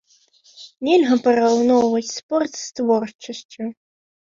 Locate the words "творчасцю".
2.81-3.71